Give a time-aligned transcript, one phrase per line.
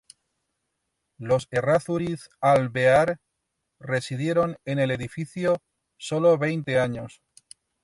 [1.19, 3.19] Los Errázuriz-Alvear
[3.79, 5.61] residieron en el edificio
[5.99, 7.21] sólo veinte años.